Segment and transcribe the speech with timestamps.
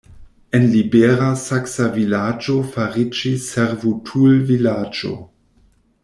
[0.59, 5.13] El libera saksa vilaĝo fariĝis servutulvilaĝo.